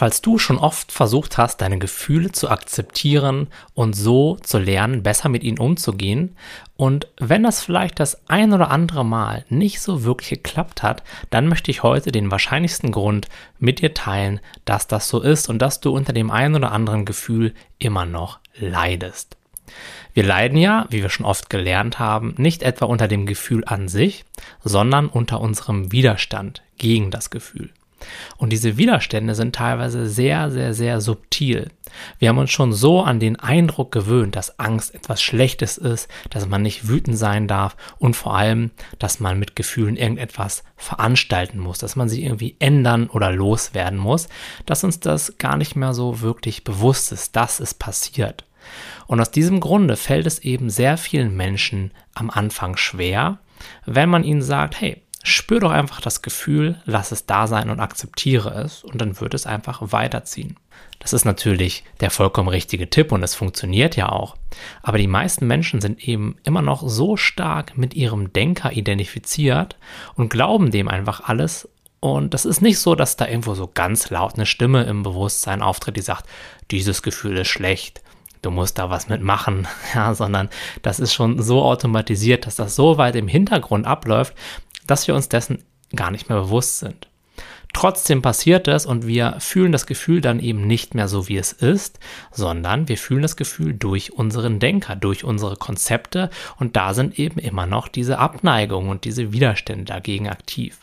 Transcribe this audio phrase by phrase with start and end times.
[0.00, 5.28] Falls du schon oft versucht hast, deine Gefühle zu akzeptieren und so zu lernen, besser
[5.28, 6.38] mit ihnen umzugehen,
[6.78, 11.48] und wenn das vielleicht das ein oder andere Mal nicht so wirklich geklappt hat, dann
[11.48, 13.28] möchte ich heute den wahrscheinlichsten Grund
[13.58, 17.04] mit dir teilen, dass das so ist und dass du unter dem ein oder anderen
[17.04, 19.36] Gefühl immer noch leidest.
[20.14, 23.86] Wir leiden ja, wie wir schon oft gelernt haben, nicht etwa unter dem Gefühl an
[23.86, 24.24] sich,
[24.64, 27.68] sondern unter unserem Widerstand gegen das Gefühl.
[28.36, 31.70] Und diese Widerstände sind teilweise sehr, sehr, sehr subtil.
[32.18, 36.46] Wir haben uns schon so an den Eindruck gewöhnt, dass Angst etwas Schlechtes ist, dass
[36.46, 41.78] man nicht wütend sein darf und vor allem, dass man mit Gefühlen irgendetwas veranstalten muss,
[41.78, 44.28] dass man sie irgendwie ändern oder loswerden muss,
[44.66, 48.44] dass uns das gar nicht mehr so wirklich bewusst ist, dass es passiert.
[49.06, 53.38] Und aus diesem Grunde fällt es eben sehr vielen Menschen am Anfang schwer,
[53.84, 57.80] wenn man ihnen sagt, hey, Spür doch einfach das Gefühl, lass es da sein und
[57.80, 60.56] akzeptiere es und dann wird es einfach weiterziehen.
[60.98, 64.36] Das ist natürlich der vollkommen richtige Tipp und es funktioniert ja auch.
[64.82, 69.76] Aber die meisten Menschen sind eben immer noch so stark mit ihrem Denker identifiziert
[70.14, 71.68] und glauben dem einfach alles.
[72.00, 75.60] Und das ist nicht so, dass da irgendwo so ganz laut eine Stimme im Bewusstsein
[75.60, 76.26] auftritt, die sagt,
[76.70, 78.02] dieses Gefühl ist schlecht
[78.42, 80.48] du musst da was mitmachen, ja, sondern
[80.82, 84.34] das ist schon so automatisiert, dass das so weit im Hintergrund abläuft,
[84.90, 87.08] dass wir uns dessen gar nicht mehr bewusst sind.
[87.72, 91.52] Trotzdem passiert es und wir fühlen das Gefühl dann eben nicht mehr so, wie es
[91.52, 92.00] ist,
[92.32, 97.38] sondern wir fühlen das Gefühl durch unseren Denker, durch unsere Konzepte und da sind eben
[97.38, 100.78] immer noch diese Abneigungen und diese Widerstände dagegen aktiv.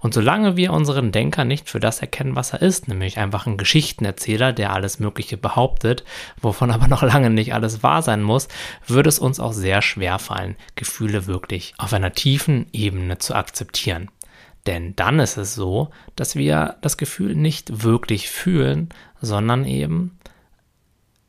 [0.00, 3.56] Und solange wir unseren Denker nicht für das erkennen, was er ist, nämlich einfach ein
[3.56, 6.04] Geschichtenerzähler, der alles Mögliche behauptet,
[6.40, 8.48] wovon aber noch lange nicht alles wahr sein muss,
[8.86, 14.10] würde es uns auch sehr schwer fallen, Gefühle wirklich auf einer tiefen Ebene zu akzeptieren.
[14.66, 18.88] Denn dann ist es so, dass wir das Gefühl nicht wirklich fühlen,
[19.20, 20.18] sondern eben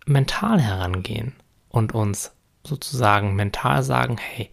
[0.06, 1.34] mental herangehen
[1.70, 2.32] und uns
[2.64, 4.50] sozusagen mental sagen, hey,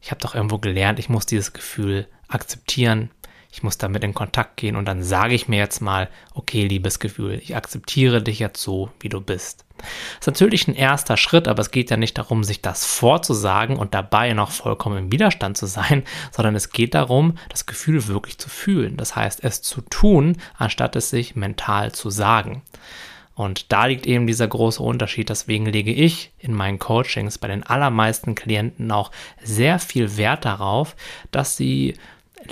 [0.00, 3.10] ich habe doch irgendwo gelernt, ich muss dieses Gefühl akzeptieren,
[3.56, 6.98] ich muss damit in Kontakt gehen und dann sage ich mir jetzt mal, okay, liebes
[6.98, 9.64] Gefühl, ich akzeptiere dich jetzt so, wie du bist.
[9.78, 13.76] Das ist natürlich ein erster Schritt, aber es geht ja nicht darum, sich das vorzusagen
[13.76, 18.38] und dabei noch vollkommen im Widerstand zu sein, sondern es geht darum, das Gefühl wirklich
[18.38, 18.98] zu fühlen.
[18.98, 22.62] Das heißt, es zu tun, anstatt es sich mental zu sagen.
[23.34, 25.28] Und da liegt eben dieser große Unterschied.
[25.28, 29.10] Deswegen lege ich in meinen Coachings bei den allermeisten Klienten auch
[29.42, 30.96] sehr viel Wert darauf,
[31.32, 31.96] dass sie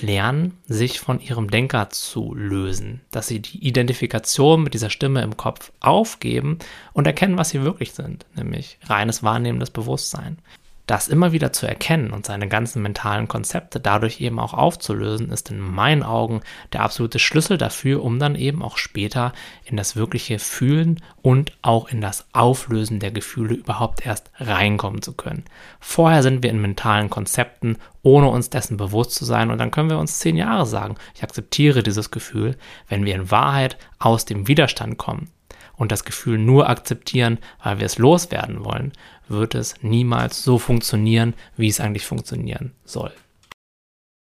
[0.02, 5.36] lernen, sich von ihrem Denker zu lösen, dass sie die Identifikation mit dieser Stimme im
[5.36, 6.58] Kopf aufgeben
[6.92, 10.38] und erkennen, was sie wirklich sind, nämlich reines wahrnehmendes Bewusstsein.
[10.86, 15.50] Das immer wieder zu erkennen und seine ganzen mentalen Konzepte dadurch eben auch aufzulösen, ist
[15.50, 16.42] in meinen Augen
[16.74, 19.32] der absolute Schlüssel dafür, um dann eben auch später
[19.64, 25.14] in das wirkliche Fühlen und auch in das Auflösen der Gefühle überhaupt erst reinkommen zu
[25.14, 25.44] können.
[25.80, 29.88] Vorher sind wir in mentalen Konzepten, ohne uns dessen bewusst zu sein und dann können
[29.88, 32.58] wir uns zehn Jahre sagen, ich akzeptiere dieses Gefühl,
[32.88, 35.30] wenn wir in Wahrheit aus dem Widerstand kommen
[35.76, 38.92] und das Gefühl nur akzeptieren, weil wir es loswerden wollen,
[39.28, 43.12] wird es niemals so funktionieren, wie es eigentlich funktionieren soll.